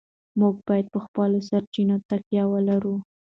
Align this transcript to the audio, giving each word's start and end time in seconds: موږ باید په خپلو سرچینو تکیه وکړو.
موږ 0.39 0.55
باید 0.67 0.85
په 0.93 0.99
خپلو 1.05 1.37
سرچینو 1.49 1.95
تکیه 2.09 2.43
وکړو. 2.47 2.95